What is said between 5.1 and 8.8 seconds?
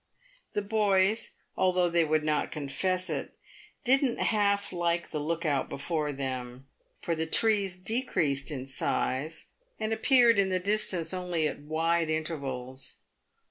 the look out before them, for the trees de creased in